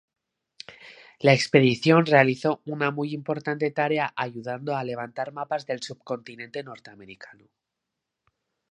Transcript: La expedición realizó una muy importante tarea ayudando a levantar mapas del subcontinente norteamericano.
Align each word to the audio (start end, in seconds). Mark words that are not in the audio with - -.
La 1.19 1.31
expedición 1.33 2.07
realizó 2.07 2.63
una 2.65 2.89
muy 2.89 3.13
importante 3.13 3.69
tarea 3.69 4.11
ayudando 4.15 4.75
a 4.75 4.83
levantar 4.83 5.31
mapas 5.31 5.67
del 5.67 5.83
subcontinente 5.83 6.63
norteamericano. 6.63 7.45